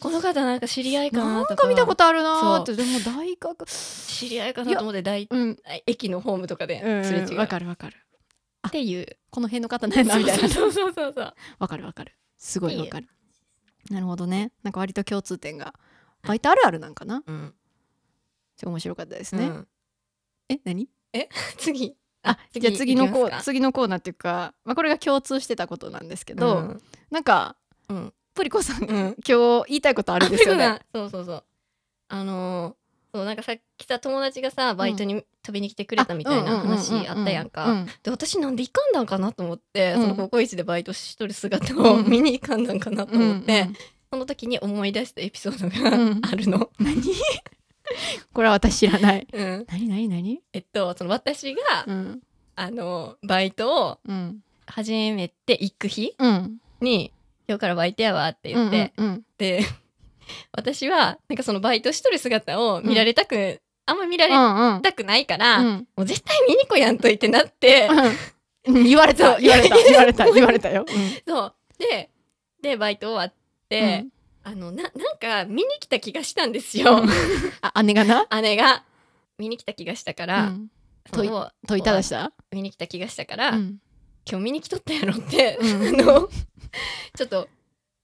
[0.00, 3.66] この方なんか知り合いかななんとかか見たことあるなーっそてでも大学。
[3.66, 5.58] 知り合いかなと思って大うん。
[5.86, 7.96] 駅のホームとかでうんすれ違う、わかるわかる。
[8.66, 9.06] っていう。
[9.30, 10.48] この辺の方なんやなみたいな。
[10.48, 11.34] そうそうそうそう。
[11.60, 12.12] わかるわかる。
[12.36, 13.06] すごいわかる。
[13.90, 14.50] なるほどね。
[14.64, 15.74] なんか割と共通点が
[16.26, 17.22] バイトあるあるなんかな？
[17.26, 17.54] うん。
[18.56, 19.68] ちょ面白かったですね、うん。
[20.48, 20.88] え何？
[21.58, 21.96] 次。
[22.24, 26.82] あじゃあ次のコー次のコーナーっていうか、まあ、これが共通してたことなんですけど、うん。
[27.10, 27.56] なんか
[27.88, 28.14] うん。
[28.34, 29.16] プリコさん、うん。
[29.26, 30.80] 今日言いたいことあるんですよね。
[30.94, 31.44] そうそうそう。
[32.08, 32.82] あのー
[33.14, 37.66] そうなんかさっきさ友達がさバイトに飛びに来てくれたみたいな話あったやんか。
[37.66, 40.02] うんで私なんで行かんだんかなと思って、うん。
[40.02, 42.08] そのココイチでバイトしとる姿をうん。
[42.08, 43.76] 見に行かんだんかなと思って、うん
[44.12, 46.20] その時に思い出したエピソードがうん。
[46.22, 46.68] あるの？
[46.78, 47.02] 何？
[48.34, 49.26] これは私知らない。
[49.32, 49.66] うん。
[49.70, 49.88] 何？
[49.88, 50.06] 何？
[50.06, 50.42] 何？
[50.52, 52.20] えっとその私が、うん。
[52.54, 54.40] あのバイトをうん。
[54.66, 56.58] 始めて行く日うん。
[56.82, 57.10] に
[57.48, 59.62] 「今日からバイトやわ」って言って、うんうんで
[60.52, 64.82] 私はなんかそのバイトしとる姿を見られたくあんま見られうんうん。
[64.82, 65.88] たくないから、うん。
[65.96, 67.88] もう絶対見に来やんといてなって、
[68.66, 68.84] うん。
[68.84, 70.84] 言われたそう言われた言われた言われたよ。
[71.26, 71.54] そう。
[71.78, 72.10] で
[72.60, 73.34] でバイト終わっ
[73.78, 74.08] うて、ん。
[74.44, 77.02] あのななんか見に来た気がしたんですよ、
[77.60, 78.26] あ姉がな？
[78.42, 78.82] 姉が
[79.38, 80.68] 見に来た気がしたから、うん。
[81.12, 82.32] 問いただした？
[82.50, 83.78] 見に来た気がしたから、うん。
[84.28, 86.00] 今日見に来とったやろって、うん。
[86.00, 86.28] あの
[87.16, 87.48] ちょっと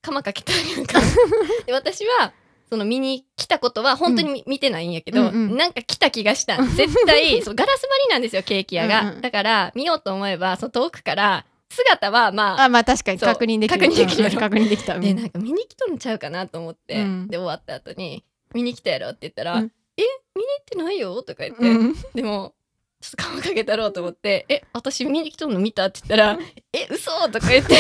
[0.01, 1.01] 釜かけたいうか。
[1.67, 2.33] で私は
[2.71, 5.57] その見に来たことは本当に見,、見てないんやけど、うんうん。
[5.57, 6.63] なんか来た気がした。
[6.63, 9.21] 絶対 そうガラス張りなんですよケーキ屋が、うんうん。
[9.23, 13.81] だから見ようと思えばその遠くから姿はまああまあ確かに確認できる。
[13.81, 14.39] 確認できる。
[14.39, 14.97] 確認できた。
[14.97, 15.01] うん。
[15.01, 17.29] でなんか見に来とるんちゃうかなと思って、うん。
[17.29, 19.73] で終わった後に「見に来たやろ」って言ったら「うん。
[19.97, 20.03] え
[20.35, 21.95] 見に行ってないよ」とか言って、うん。
[22.15, 22.55] でも
[23.01, 26.39] ちょっと顔かけたろうと思って「え私見に来とるの見た?」って言ったら
[26.73, 27.77] 「え嘘とか言って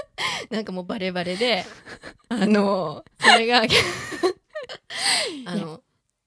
[0.50, 1.64] なんかもうバレバレで
[2.28, 3.62] あのそれが
[5.46, 5.80] あの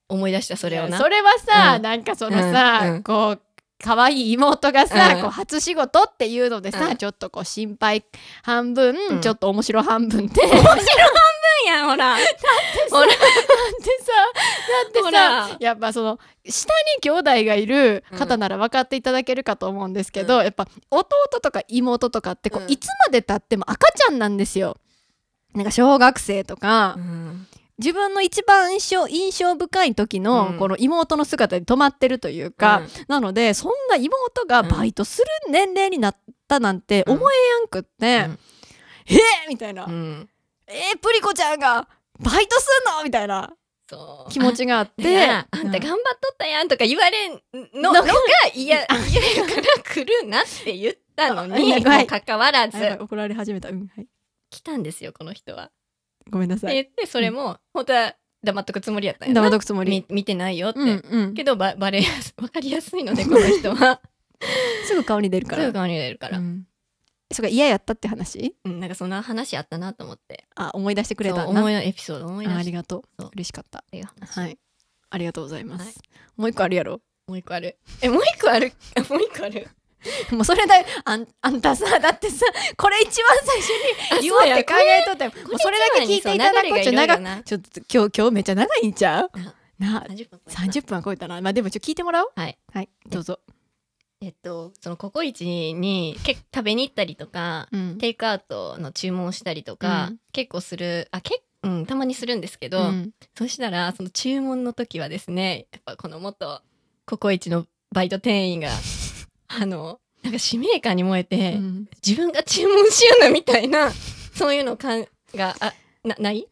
[0.08, 0.98] 思い出したそれをな。
[0.98, 1.82] それはさ、うん。
[1.82, 3.42] なんかそのさ、こう
[3.84, 5.20] 可愛い妹がさ、うん。
[5.20, 6.96] こう初仕事っていうのでさ、うん。
[6.96, 8.02] ちょっとこう心配
[8.42, 9.20] 半分、うん。
[9.20, 10.84] ちょっと面白半分って、面白半分
[11.66, 12.16] やんほら。
[12.16, 13.06] ほら。
[13.06, 13.18] でさ
[14.84, 15.56] だってほさら。
[15.60, 16.18] やっぱその
[16.48, 20.44] 下に兄弟がいる方なら分かっていただけるかと思うんですけど、うん。
[20.44, 21.06] やっぱ弟
[21.42, 22.70] とか妹とかってこう、うん。
[22.70, 24.78] いつまでたっても赤ちゃんなんですよ。
[25.54, 27.46] なんか小学生とか、うん
[27.78, 30.58] 自分の一番印象印象深い時のうん。
[30.58, 38.38] この妹の姿で止まってるというか、なのでそんな妹がバイトする年齢になったなんて思えやんくって、うん。
[39.06, 40.28] えーみたいな、うん。
[40.66, 41.88] えー、プリコちゃんが
[42.20, 43.02] バイトすんの？
[43.02, 43.52] みたいな
[44.30, 47.32] 気持ちがあっでてあんた頑張っとったやんとか言われん
[47.74, 48.12] のののが
[48.54, 49.02] 嫌嫌やから
[49.82, 52.06] 来るなって言ったのにあもはい。
[52.06, 52.78] かかわらず。
[53.00, 54.06] 怒られ始めた、うんはい、
[54.48, 55.70] 来たんですよこの人は。
[56.30, 56.80] ごめんなさい。
[56.80, 59.40] って言ってそれも本当は黙っとくつもりやったんやな。
[59.40, 59.90] 黙っとくつもり。
[60.08, 61.34] み見てないよって、うんうん。
[61.34, 64.00] けどばバレやす 分かりやすいのでこの人は。
[64.86, 65.62] すぐ顔に出るから。
[65.62, 66.66] すぐ顔に出るから、うん。
[67.32, 68.54] それが嫌やったって話？
[68.64, 70.44] うんなんかそんな話あったなと思って。
[70.54, 73.24] あ思い出してくれたそなう思いのエピソード思い出ああしたっりがとう。
[73.34, 73.84] 嬉しかった。
[73.90, 74.58] はい。
[75.10, 75.94] ありがとうございます、はい。
[76.36, 77.00] もう一個あるやろ。
[77.26, 77.78] もう一個ある。
[78.02, 78.72] えもう一個ある？
[79.08, 79.68] もう一個ある？
[80.32, 83.70] もうそれだよあんあんたさだってさこれ一番最初
[84.12, 85.32] あに言おうって考えとったよ。
[85.58, 86.80] それだけ聞いていただこう。
[86.82, 86.92] ちょ
[87.44, 89.30] ちょっと今日今日めっちゃ長いんちゃう？
[89.78, 90.62] なな30分超えた。
[90.62, 91.40] 30分は超えたな。
[91.40, 92.32] まあでもちょっと聞いてもらおう。
[92.36, 92.58] はい。
[92.72, 92.88] はい。
[93.08, 93.40] どうぞ。
[94.20, 97.98] えっとそのココイチに結構食べに行ったりとかうん。
[97.98, 100.18] テイクアウトの注文をしたりとか、うん。
[100.32, 103.10] 結構するあけうんたまにするんですけど、うん。
[103.36, 106.62] そしたらその注文の時はですねやっぱこの元
[107.06, 108.68] ココイチのバイト店員が
[109.60, 111.88] あのなんか使命感に燃えて、うん。
[112.04, 113.90] 自分が注文しようなみたいな
[114.34, 116.48] そういうのかんがあなない？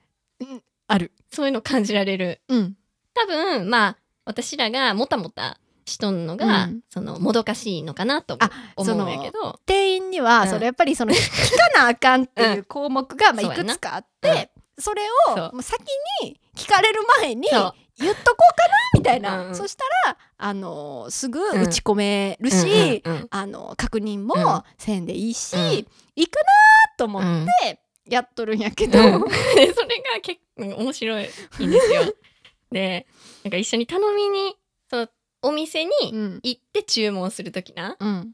[0.88, 1.12] ある。
[1.32, 2.40] そういうの感じられる。
[2.48, 2.76] うん。
[3.14, 6.80] 多分まあ私らがもたもたしとんのが、うん。
[6.90, 9.58] そのもどかしいのかなとあ思うんやけど。
[9.66, 10.48] 店員にはうん。
[10.48, 11.16] それやっぱりその 聞
[11.74, 14.30] かなあかんっていう項目がまあいくつかあっうん。
[14.32, 15.02] てそれ
[15.34, 15.80] を先
[16.22, 17.48] に聞かれる前に
[17.98, 19.54] 言っとこうかなみたいな、うんうん。
[19.54, 23.28] そしたらあのすぐ打ち込めるし、うんうんうん。
[23.30, 24.26] あの確認うん。
[24.26, 25.62] もせんでいいし、うん。
[26.16, 26.42] 行くな
[26.98, 27.44] と思うん。
[27.44, 29.24] ってやっとるんやけど、うん。
[29.24, 29.28] で
[29.74, 31.32] それが結構面白いんで
[31.80, 32.14] すよ。
[32.70, 33.06] で
[33.44, 34.56] なんか一緒に頼みに
[34.88, 35.08] その
[35.42, 36.40] お店にうん。
[36.42, 38.32] 行って注文する時なうん。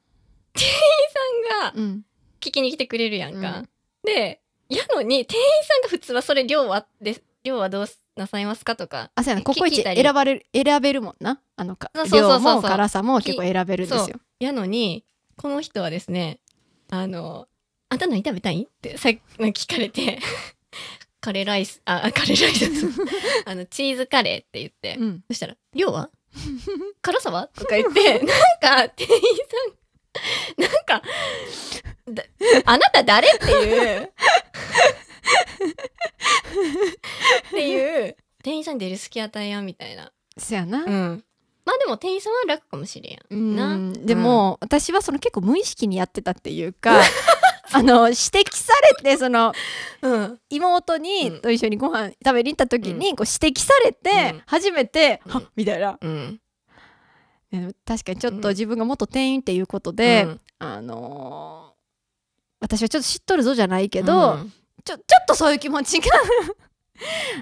[0.54, 2.04] さんがうん。
[2.40, 3.58] 聞きに来てくれるやんか。
[3.58, 3.68] うん。
[4.04, 8.76] でやのに店員さんが普通はそれ量はで量はどうなさいますか？
[8.76, 9.42] とかあそうやな。
[9.42, 11.40] ココイチ選ばれる選べるもんな？
[11.56, 14.16] あのかそうそう量も辛さも結構選べるんですよ。
[14.40, 15.04] やのに
[15.36, 16.40] この人はですね
[16.90, 17.46] あの
[17.90, 20.18] 「あんた何食べたい?」ってさ聞かれて。
[21.20, 23.02] カレーライスあカレーライス。
[23.44, 25.24] あ のチーズカレーって言って、うん。
[25.28, 26.10] そしたら「量は
[27.02, 28.20] 辛さは?」とか言って。
[28.24, 28.28] なん
[28.60, 29.20] か店員
[30.56, 30.62] さん。
[30.62, 31.02] なんか
[32.08, 32.22] だ
[32.66, 33.28] あなた誰？
[33.28, 34.12] っていう
[37.48, 40.12] っていう店員さんに出る隙与えやんみたいな。
[40.36, 41.24] そやな、うん、
[41.64, 43.18] まあでも店員さんは楽かもしれん。
[43.28, 43.56] うん。
[43.56, 43.76] な。
[44.06, 47.00] でも、私はその結構無意識にやってたっていうか
[47.72, 49.52] あの指摘されてその
[50.00, 51.40] うん、妹に、うん。
[51.40, 54.42] と一緒にご飯食べに行った時に、こう指摘されて、うん。
[54.46, 55.32] 初めて、うん。
[55.32, 56.40] はっみたいな、うん、
[57.50, 58.54] ね確かにちょっとうん。
[58.54, 60.40] 自分が元店員っていうことで、うん。
[60.60, 61.78] あのー
[62.60, 64.52] 私はちょっと知っとるぞじゃないけど、うん
[64.88, 66.06] ちょちょっとそういう気持ちが。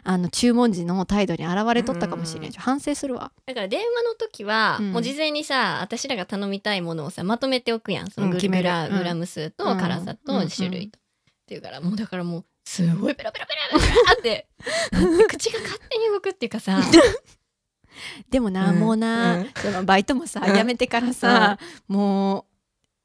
[0.04, 3.32] あの注文時の態度に現れとったかもしれん、うん反省するわ。
[3.46, 4.92] だから電話の時は、うん。
[4.92, 8.10] もう事前にさ私らが頼みたいものをさまとめておくやん。
[8.10, 9.78] そのグ,、ラグラム数とうん。
[9.78, 11.02] 辛さとうん種類と、っ
[11.46, 14.48] ていうからもうだからもうすごいペラペラペラペラって
[15.30, 16.80] 口が勝手に動くっていうかさ。
[18.28, 18.80] でもな、うん。
[18.80, 19.50] もうな、うん。
[19.54, 20.54] そのバイトもさ、うん。
[20.54, 22.44] 辞めてからさ、もう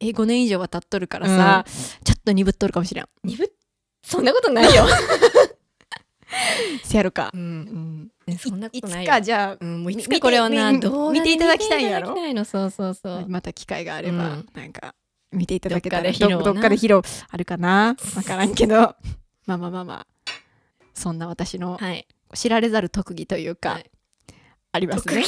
[0.02, 1.66] え5年以上は経っとるからさ、
[2.04, 3.06] ちょっと鈍っとるかもしれん。
[3.24, 3.48] 鈍っ
[4.04, 4.86] そんなことないよ。
[6.84, 7.32] せやろか。
[7.34, 7.44] う、うん。
[7.62, 9.12] ん、えそんなことないいつよ。
[9.14, 12.16] かじゃあうん、もういつかこれはなみ動画で見ていただきたいんやろ？
[12.26, 12.46] いの。
[12.46, 13.26] そうそうそう。
[13.28, 14.50] また機会があれば、うん。
[14.54, 14.96] なんか
[15.32, 16.44] 見ていただけたらどっかで披露な。
[16.44, 17.96] どどっかで披露あるかな？
[18.16, 18.96] わからんけど。
[19.46, 20.08] まあまあまあまあ。
[20.94, 22.08] そんな私のはい。
[22.34, 23.92] 知られざる特技というか、はい。
[24.74, 25.22] ありますね。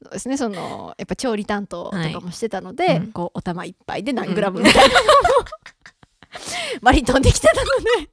[0.00, 0.36] そうですね。
[0.36, 2.96] そのやっぱ調理担当とかもしてたので、はい。
[2.98, 3.12] うん。
[3.12, 4.94] こうお玉いっぱいで何グラムみたいな。
[4.94, 5.44] の を
[6.82, 8.10] 割り飛んできてたので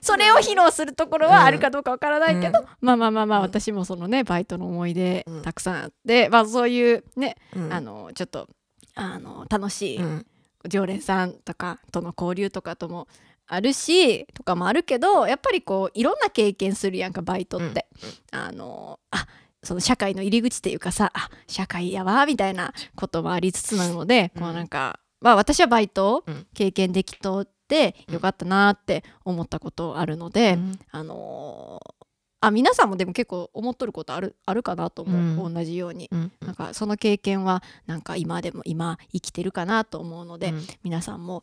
[0.00, 2.66] それを披露するところはあるかどうかわからないけど、うん。
[2.80, 5.42] まあまあまあまあうん私もそのねバイトの思い出うん。
[5.42, 7.72] たくさんあって、まあそういうね、うん。
[7.72, 8.48] あのちょっと
[8.94, 10.26] あの楽しいうん。
[10.68, 13.06] 常連さんとかとの交流とかとも
[13.46, 17.86] あるしとかもあるけどやっぱりこういろんな経験するやんかバイトって。
[18.32, 19.26] あのあ
[19.62, 26.24] その社会の入り口っていうかさあ社会やわみたいなこともありつつなので、うんこうなんか、まあ、私はバイト
[26.54, 30.78] 経験できとってよかったなって思ったことあるので、うん。
[30.90, 32.06] あのー
[32.38, 35.54] あ皆さんもでも結構思っとることあるあるかなと思う、うん。
[35.54, 36.08] 同じように。
[36.12, 36.32] うん。
[36.40, 40.62] なんかその経験はなんか今でも今生きてるかなと思うので、うん。
[40.84, 41.42] 皆さんも、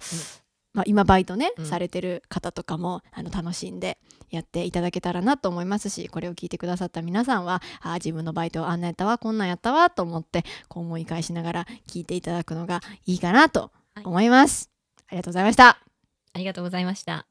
[0.73, 3.97] まあ、今バイトね、うんされてる方とかもあの楽しんで
[4.31, 13.71] やっていただけたらなと思いますしこれを聞いてくださった皆さんはあー自分のバイトあんなんやったわこんなんやったわと思ってこう思い返しながら聞いていただくのがいいかなと
[14.03, 14.71] 思います。
[15.07, 15.67] ありがとうございました。
[15.67, 17.27] ありがとうございました。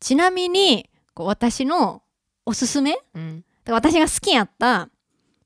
[0.00, 2.02] ちなみにこう私の
[2.46, 3.44] おすすめうん。
[3.64, 4.88] で私が好きやった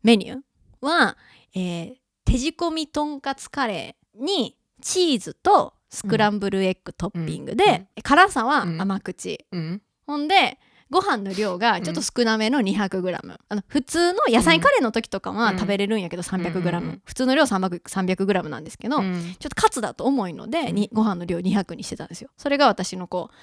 [0.02, 0.40] メニュー
[0.86, 1.16] は、
[1.54, 9.82] えー手仕込みとんかつカレーにチーズとスクランブルエッグトッピングで、辛さは甘口、うん。
[10.06, 10.58] ほんで
[10.90, 15.58] ご飯の量がちょっと少なめの 200g、あの普通の野菜カレーの時とかはうん。
[15.58, 19.34] 食べれるんやけど 300g、うん普通の量 300g 300g なんですけど、うん。
[19.38, 22.30] ちょっとカツだと重いので、にご飯の量200にしてたんですよ。
[22.36, 23.34] それが私のこう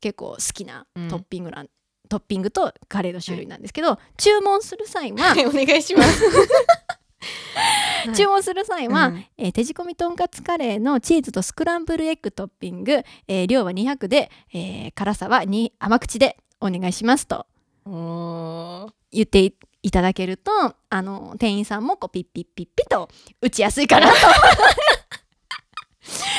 [0.00, 1.68] 結構好きなトッピングなん、
[2.08, 6.22] トッピングとカレーの種類なんですけど、注文する際は、はい、お願いします。
[8.14, 9.24] 注文する際は、うん。
[9.38, 17.46] えー手仕込みとんかつカレーのチーズとスクランブルエッグトッピング、えー量は200で、えー辛さはに甘口でお願いしますと。
[19.12, 20.50] 言っていいただけると
[20.88, 23.08] あの店員さんもこうピッピッピッピと
[23.42, 24.14] 打ちやすいかなと。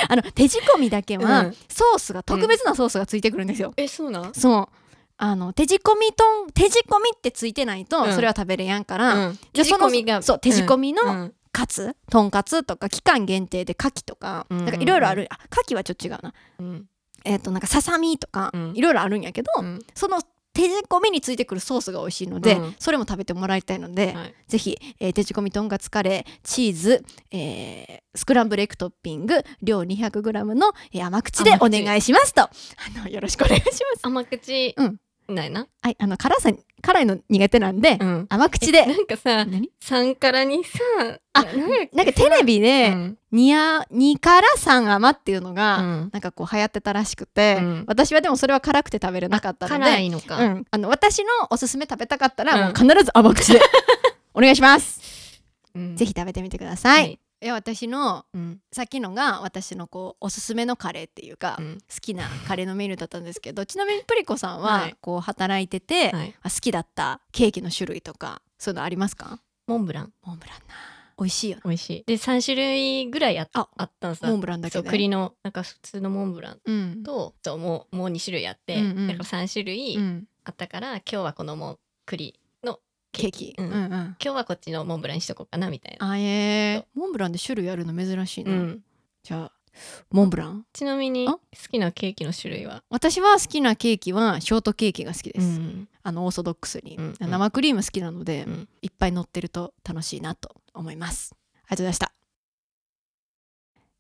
[0.08, 1.54] あの手仕込みだけは、うん。
[1.70, 4.34] ソースが特別なソースがついてくるんですよ、え、そうなん？
[4.34, 4.68] そう
[5.18, 8.14] あの手仕込みとん手仕込みってついてないと、うん。
[8.14, 9.40] それは食べれやんから、うん。
[9.54, 11.34] 手仕込みがそう手仕込みのうん。
[11.52, 14.58] カツとんかつとか期間限定で牡蠣とか、うん。
[14.58, 15.28] うんうんなんかいろいろある。
[15.30, 16.34] あ牡蠣はちょっと違うな。
[16.60, 16.86] うん。
[17.24, 18.72] えっ、となんかささみとかうん。
[18.76, 19.80] いろいろあるんやけど、うん。
[19.94, 20.22] その
[20.54, 22.76] 手仕込みについてくるソースが美味しいので、うん。
[22.78, 24.34] それも食べてもらいたいので、はい。
[24.48, 32.42] ぜひ、えー手仕込みとんかつカレーチーズ、えースクランブルエッグトッピング量 200g の、えー甘口でお願いしますと。
[32.44, 32.50] あ
[33.02, 33.84] のよろしくお願いします。
[34.04, 34.74] 甘口。
[34.78, 35.68] うんないな。
[35.82, 38.26] はい、あの辛さ辛いの苦手なんで、うん。
[38.30, 38.86] 甘口で。
[38.86, 40.80] なんかさ、何？3からにさ、
[41.34, 41.50] あな
[41.94, 43.18] なんかテレビで、うん。
[43.34, 46.10] 2や2から3甘っていうのが、うん。
[46.14, 47.84] なんかこう流行ってたらしくて、うん。
[47.88, 50.38] 私はでもそれは辛くて食べれなかったので、辛いのか。
[50.38, 52.62] うん、あの私のおすすめ食べたかったら、うん。
[52.66, 53.62] もう必ず甘口で。
[54.36, 55.42] お願いします。
[55.74, 55.96] うん。
[55.96, 57.02] ぜひ食べてみてください。
[57.02, 58.60] はいいや私のうん。
[58.72, 61.78] さっきのが私のこうおすすめのカレーっていうか、うん。
[61.78, 64.96] 好きなカレーのメニューだったんですけどちなみにプリコさんは、はい。
[65.00, 66.34] こう働いてて、はい。
[66.42, 69.40] あ好きだったケーキの種類とかそういうのありますか？
[69.68, 70.14] モンブラン。
[70.24, 70.74] モンブランな。
[71.20, 71.62] 美味しいよね。
[71.66, 72.04] 美味しい。
[72.08, 74.28] で3種類ぐらいあああったんさ。
[74.28, 74.90] モンブランだけで？
[74.90, 76.60] 栗のなんか普通のモンブラン。
[76.66, 77.04] うん。
[77.04, 79.08] とそうもうもう2種類あって、うんうん。
[79.08, 81.78] だから3種類うん、あったから、今日はこのもん
[82.08, 82.45] 栗の
[83.16, 83.74] ケーキ、うんうん。
[83.74, 86.10] うん今日はこっちのモンブランにしとこうかなみたいな。
[86.10, 86.22] あえ。
[86.22, 88.84] ー、モンブランで種類あるの珍しいな、うん、
[89.24, 89.52] じゃあ
[90.10, 90.66] モンブラン？
[90.72, 91.34] ちなみにあ？
[91.34, 98.70] 好きなケーキの種類は、私は好きなケーキはショートケーキが好きです、うんあのオーソドックスに、うん生クリーム好きなので、うん。
[98.82, 101.34] いっぱい乗ってると楽しいなと思います。
[101.34, 102.12] ありがとうございました。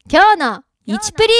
[0.09, 1.33] 今日の1プリ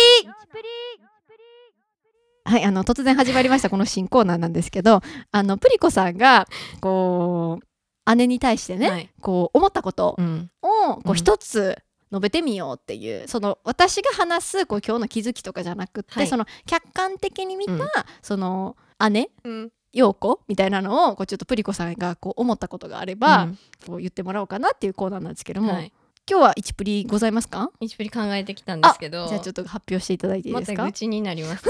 [2.46, 6.48] はいあの突然始まりましたこの新コーナーなんですけどあのプリコさんが
[6.80, 7.66] こう
[8.14, 9.10] 姉に対してね、はい。
[9.20, 10.52] こう思ったことうん。
[10.62, 11.16] をこううん。
[11.16, 11.78] 一つ
[12.12, 16.28] 述べてみようっていう、その私が話すこう今日の気づきとかじゃなくって、はい。
[16.28, 17.80] その客観的に見た、うん。
[18.22, 18.78] その
[19.10, 19.72] 姉うん。
[19.92, 23.48] 陽子みたいなのをこうちょっとプリコさんがこう思ったことがあれば、
[23.88, 25.94] こう言ってもらおうかなっていうコーナーなんですけども、はい、
[26.28, 27.70] 今日は1プリございますか？
[27.80, 29.28] 一プリ考えてきたんですけど。
[29.28, 30.78] じゃあちょっと発表していただいていいまですか？
[30.78, 31.70] た愚痴になります。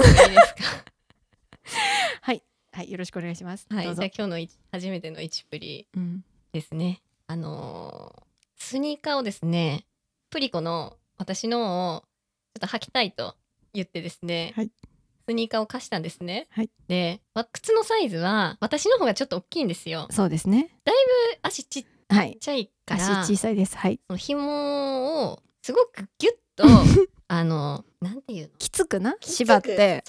[2.22, 2.42] はい、
[2.72, 7.02] はい、よろしくお願いします、はい、じゃあ、今日のい初めての一プリ、うん、ですね。
[7.26, 8.22] あのー
[8.58, 9.84] スニーカーをですね
[10.30, 12.04] プリコの私のを
[12.54, 13.36] ちょっと履きたいと
[13.74, 14.70] 言ってですね、はい。
[15.28, 16.70] スニーカーを貸したんですね、はい。
[16.88, 20.08] でわ靴のサイズは私の方がちょっと大きいんですよ。
[20.10, 20.70] そうですね。
[21.42, 22.38] 足ちっはい。
[22.40, 23.76] ちゃいから足小さいです。
[23.76, 24.00] はい。
[24.16, 26.64] 紐をすごくギュッと
[27.28, 28.48] あのなんていうの？
[28.58, 29.16] きつくな？
[29.20, 30.04] 縛って。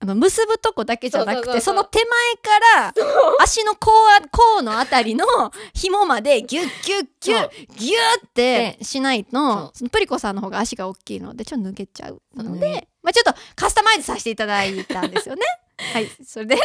[0.00, 2.94] あの結ぶとこだけじゃなくてその手前から
[3.40, 5.24] 足の甲あ甲のあたりの
[5.74, 7.90] 紐までギュッギュッギュッギュ
[8.22, 12.88] ッってしないとそのプリコさんの方が足が大きいのでちょっと抜けちゃうので、ね。
[13.02, 15.42] まあ、ちょっとカスタマイズさせていただいたんですよね。
[15.92, 16.08] はい。
[16.26, 16.56] それで？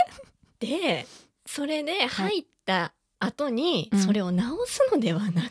[0.59, 1.07] で
[1.45, 2.93] それで入った
[3.25, 3.99] 後にうん。
[3.99, 5.49] それを直すのではなく、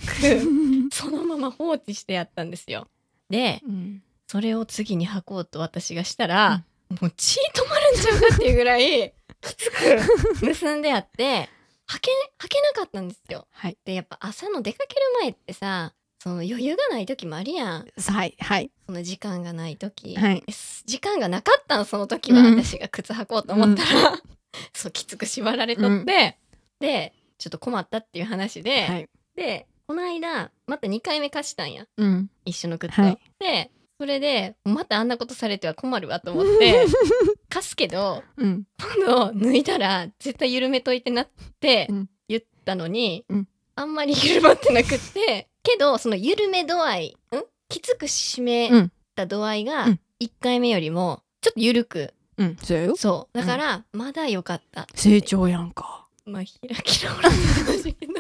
[0.93, 2.89] そのまま放置してやったんですよ。
[3.31, 4.03] でうん。
[4.27, 6.65] それを次に履こうと私がしたら、
[7.01, 9.77] もう血止まるんちゃうかっていうぐらいきつく
[10.47, 11.49] 結んであって
[11.89, 13.47] 履け履けなかったんですよ。
[13.51, 13.77] はい。
[13.85, 15.93] でやっぱ朝の出かける前ってさ
[16.25, 17.87] その余裕がない時もあるやん。
[17.99, 18.71] はいはい。
[18.87, 20.43] その時間がない時、はい。
[20.87, 21.85] 時間がなかったん？
[21.85, 22.63] その時は、うん。
[22.63, 24.23] 私が靴履こうと思ったら、
[24.73, 26.05] そうきつく縛られとって、うん。
[26.07, 29.09] でちょっと困ったっていう話で、はい。
[29.37, 31.87] でこの間また2回目貸したんや。
[31.97, 32.31] うん。
[32.45, 33.05] 一緒の靴を。
[33.05, 33.19] はい。
[33.39, 36.85] でそれでまたあんなことされては困るわと思って
[37.49, 38.65] 貸すけどうん。
[39.07, 41.29] 今度脱いだら絶対緩めといてなっ
[41.61, 42.11] てうん。
[42.29, 43.49] 言ったのに、うん。
[43.77, 47.43] あんまり緩まってなくってけどその緩め度合いん？
[47.69, 48.93] きつく締めうん。
[49.15, 50.01] た度合いがうん。
[50.21, 52.15] 1回目よりもちょっと緩く。
[52.39, 52.57] うん。
[52.63, 52.97] そうよ。
[52.97, 53.39] そう。
[53.39, 56.04] だからまだ良かった、成長やんか。
[56.27, 58.13] まあ開き直らないけど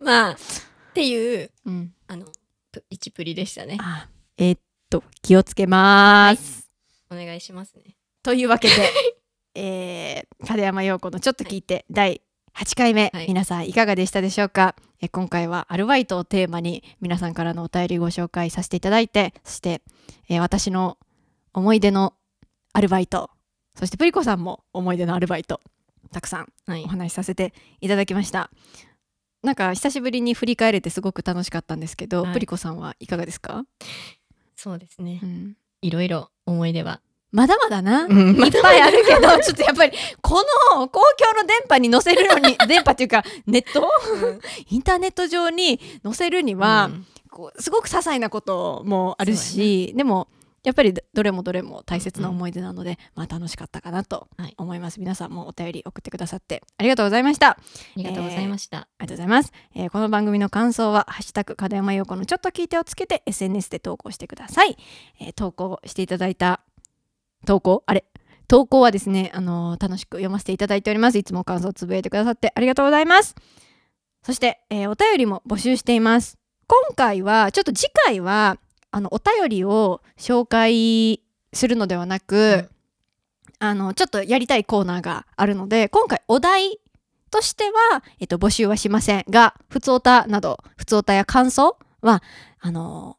[0.00, 0.36] まあっ
[0.94, 1.94] ていううん。
[2.06, 2.26] あの
[2.70, 3.78] プ一プリでしたね。
[3.80, 4.60] あえーっ
[4.90, 6.70] と気をつけます。
[7.10, 7.96] お願いしますね。
[8.22, 8.74] というわけで、
[9.54, 12.20] えー、金山陽子のちょっと聞いて、第
[12.54, 13.26] 8回目、はい。
[13.28, 14.74] 皆さんいかがでしたでしょうか？
[15.00, 19.82] え今回はアルバイトをテーマに皆さんからのお便りご紹介させていただいてそして、
[20.28, 20.98] えー私の
[21.52, 22.14] 思い出の
[22.72, 23.30] アルバイト
[23.76, 25.60] そしてプリコさんも思い出のアルバイト
[26.12, 26.84] たくさんはい。
[26.84, 28.50] お話しさせていただきました。
[29.42, 32.32] なんか久しぶりに振り返れてすごく楽しかったんですけど、はい。
[32.32, 33.64] プリコさんはいかがですか、
[34.56, 35.20] そうですね。
[35.22, 35.56] うん。
[35.82, 38.36] いろいろ思い出は、まだまだな、うん。
[38.42, 43.86] いっぱいあるけど、ちょっとやっぱり、この公共の電波に載せるのに、 電波っていうか、ネット？
[44.70, 47.06] インターネット上に載せるには、うん。
[47.30, 50.28] こうすごく些細なこともあるし、でも、
[50.64, 54.98] やっぱりどれもどれも大切な思い出なので、まあ楽しかったかなとはい思います。
[54.98, 57.50] 皆さんもお便り送ってくださってありがとうございました。
[57.50, 57.58] あ
[57.96, 59.52] りがとうございました、ありがとうございます。
[59.74, 64.76] えーこの番組の感想は、ハッシュタグ、門山陽子のちょっと聞いてをつけて SNS で投稿してください。
[65.20, 66.60] えー投稿していただいた、
[67.46, 67.82] 投稿？
[67.86, 68.04] あれ？
[68.48, 71.18] 投稿はですね、あのー楽しく読ませていただいております。
[71.18, 73.34] いつも感想をつぶやいてくださってありがとうございます。
[74.22, 76.38] そして、えーお便りも募集しています。
[76.66, 78.56] 今回は、ちょっと次回は、
[78.94, 81.20] あの、お便りを紹介
[81.52, 82.68] するのではなく、うん
[83.58, 86.78] あの、ちょっとやりたいコーナーがあるので、今回お題
[87.30, 92.22] としては、えっと、募集はしませんが、ふつおたなど、ふつおたや感想は、
[92.60, 93.16] あの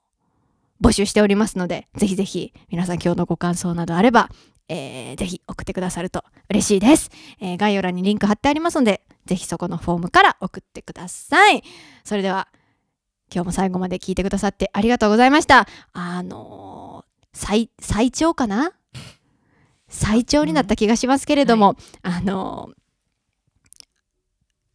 [0.82, 4.30] 募集しておりますので、ぜひぜひ皆さん今日のご感想などあれば、
[4.70, 7.12] えーぜひ送ってくださると嬉しいです、
[7.42, 11.64] えー概要欄にリンク貼ってありますので、ぜひそこのフォームから送ってください。
[12.06, 12.48] それでは、
[13.36, 15.68] 今日も最後まで聞いてくださってありがとうございました。
[15.92, 18.72] あのー最、最長かな？
[19.90, 22.76] 最長になった気がしますけれども、あのー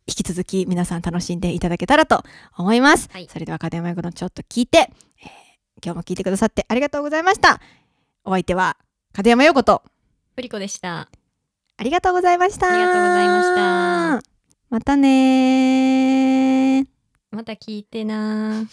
[0.06, 2.22] 引き続き皆さん楽しんでいただけたらと
[2.58, 3.08] 思います。
[3.10, 4.90] はいそれでは家電マイクのちょっと聞いて、えー
[5.82, 7.62] 今日も聞いてくださってありがとうございました。
[8.24, 8.76] お相手は
[9.14, 9.82] 家電山陽子と
[10.36, 11.08] プリコでした
[11.78, 12.68] ありがとうございました。
[12.68, 14.30] ありがとうございました。
[14.68, 16.99] またねー。
[17.30, 18.64] また聞いてな